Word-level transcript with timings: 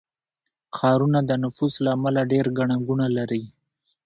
ښارونه 0.77 1.19
د 1.29 1.31
نفوس 1.43 1.73
له 1.83 1.89
امله 1.97 2.21
ډېر 2.31 2.45
ګڼه 2.57 2.75
ګوڼه 2.87 3.07
لري. 3.17 3.43